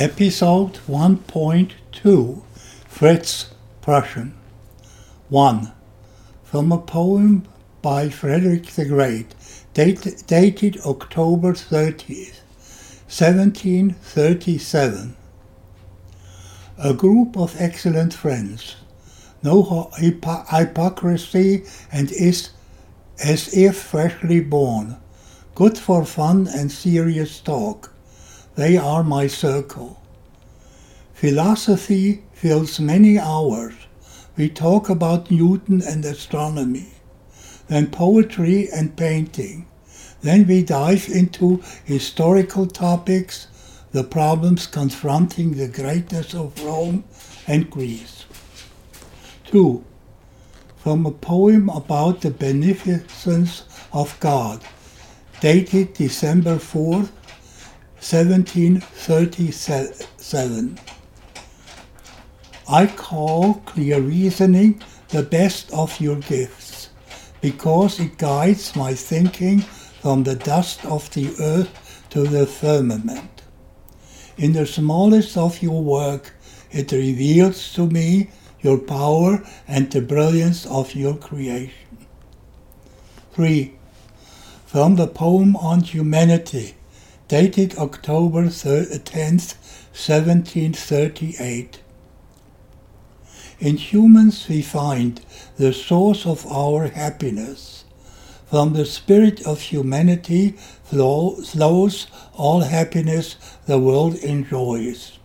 Episode 0.00 0.74
1.2 0.86 2.42
Fritz 2.86 3.50
Prussian 3.80 4.32
1. 5.28 5.72
From 6.44 6.70
a 6.70 6.78
poem 6.78 7.48
by 7.82 8.08
Frederick 8.08 8.66
the 8.66 8.84
Great, 8.84 9.34
date, 9.74 10.22
dated 10.28 10.78
October 10.86 11.52
30th, 11.52 12.42
1737. 13.08 15.16
A 16.78 16.94
group 16.94 17.36
of 17.36 17.60
excellent 17.60 18.14
friends, 18.14 18.76
no 19.42 19.64
hypo- 19.64 20.44
hypocrisy 20.48 21.64
and 21.90 22.12
is 22.12 22.50
as 23.18 23.52
if 23.52 23.76
freshly 23.76 24.38
born, 24.38 24.96
good 25.56 25.76
for 25.76 26.04
fun 26.04 26.46
and 26.46 26.70
serious 26.70 27.40
talk 27.40 27.92
they 28.58 28.76
are 28.76 29.04
my 29.04 29.28
circle. 29.28 30.02
Philosophy 31.14 32.24
fills 32.32 32.80
many 32.80 33.16
hours. 33.16 33.72
We 34.36 34.48
talk 34.48 34.88
about 34.88 35.30
Newton 35.30 35.80
and 35.80 36.04
astronomy, 36.04 36.88
then 37.68 37.86
poetry 37.86 38.68
and 38.74 38.96
painting. 38.96 39.66
Then 40.22 40.44
we 40.48 40.64
dive 40.64 41.08
into 41.08 41.62
historical 41.84 42.66
topics, 42.66 43.46
the 43.92 44.02
problems 44.02 44.66
confronting 44.66 45.52
the 45.52 45.68
greatness 45.68 46.34
of 46.34 46.60
Rome 46.64 47.04
and 47.46 47.70
Greece. 47.70 48.24
2. 49.44 49.84
From 50.78 51.06
a 51.06 51.12
poem 51.12 51.68
about 51.68 52.22
the 52.22 52.32
beneficence 52.32 53.62
of 53.92 54.18
God, 54.18 54.64
dated 55.40 55.92
December 55.92 56.56
4th, 56.56 57.10
1737. 58.00 60.78
I 62.68 62.86
call 62.86 63.54
clear 63.66 64.00
reasoning 64.00 64.82
the 65.08 65.22
best 65.22 65.72
of 65.72 66.00
your 66.00 66.16
gifts, 66.16 66.90
because 67.40 67.98
it 67.98 68.18
guides 68.18 68.76
my 68.76 68.94
thinking 68.94 69.60
from 69.60 70.22
the 70.22 70.36
dust 70.36 70.84
of 70.84 71.10
the 71.14 71.34
earth 71.40 72.04
to 72.10 72.24
the 72.24 72.46
firmament. 72.46 73.42
In 74.36 74.52
the 74.52 74.66
smallest 74.66 75.34
of 75.36 75.62
your 75.62 75.82
work, 75.82 76.34
it 76.70 76.92
reveals 76.92 77.72
to 77.74 77.86
me 77.86 78.30
your 78.60 78.78
power 78.78 79.42
and 79.66 79.90
the 79.90 80.02
brilliance 80.02 80.66
of 80.66 80.94
your 80.94 81.16
creation. 81.16 81.72
3. 83.32 83.72
From 84.66 84.96
the 84.96 85.06
poem 85.06 85.56
on 85.56 85.80
humanity, 85.80 86.74
dated 87.28 87.76
October 87.76 88.44
10th, 88.44 89.52
uh, 89.52 89.58
1738. 89.92 91.82
In 93.60 93.76
humans 93.76 94.48
we 94.48 94.62
find 94.62 95.20
the 95.58 95.74
source 95.74 96.24
of 96.24 96.46
our 96.46 96.88
happiness. 96.88 97.84
From 98.48 98.72
the 98.72 98.86
spirit 98.86 99.46
of 99.46 99.60
humanity 99.60 100.54
flows 100.84 101.54
all 102.34 102.60
happiness 102.60 103.36
the 103.66 103.78
world 103.78 104.14
enjoys. 104.16 105.18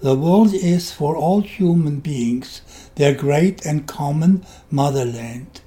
The 0.00 0.16
world 0.16 0.54
is 0.54 0.90
for 0.90 1.14
all 1.16 1.42
human 1.42 2.00
beings 2.00 2.62
their 2.94 3.14
great 3.14 3.66
and 3.66 3.86
common 3.86 4.46
motherland, 4.70 5.60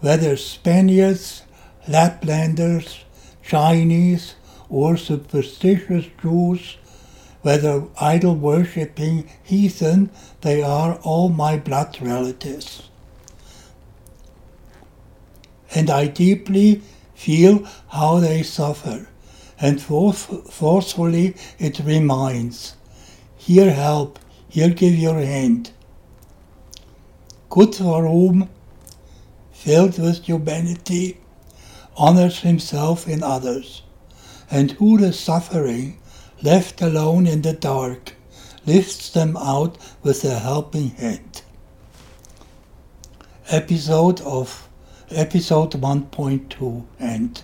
whether 0.00 0.36
Spaniards, 0.36 1.42
Laplanders, 1.88 3.02
Chinese, 3.42 4.36
or 4.68 4.96
superstitious 4.96 6.06
Jews, 6.20 6.76
whether 7.42 7.84
idol 8.00 8.34
worshipping 8.34 9.28
heathen, 9.42 10.10
they 10.40 10.62
are 10.62 10.94
all 11.02 11.28
my 11.28 11.58
blood 11.58 11.98
relatives. 12.00 12.88
And 15.74 15.90
I 15.90 16.06
deeply 16.06 16.82
feel 17.14 17.66
how 17.88 18.20
they 18.20 18.42
suffer, 18.42 19.08
and 19.60 19.80
forcefully 19.80 21.34
it 21.58 21.80
reminds 21.80 22.76
here 23.36 23.70
help, 23.70 24.18
here 24.48 24.70
give 24.70 24.94
your 24.94 25.18
hand. 25.18 25.70
Good 27.50 27.74
for 27.74 28.06
whom, 28.06 28.48
filled 29.52 29.98
with 29.98 30.24
humanity, 30.24 31.18
honors 31.96 32.40
himself 32.40 33.06
in 33.06 33.22
others 33.22 33.82
and 34.50 34.72
who 34.72 34.98
the 34.98 35.12
suffering, 35.12 35.98
left 36.42 36.82
alone 36.82 37.26
in 37.26 37.42
the 37.42 37.52
dark, 37.52 38.14
lifts 38.66 39.10
them 39.10 39.36
out 39.36 39.78
with 40.02 40.24
a 40.24 40.38
helping 40.38 40.90
hand. 40.90 41.42
Episode 43.48 44.20
of 44.22 44.68
episode 45.10 45.72
1.2 45.72 46.84
end. 46.98 47.42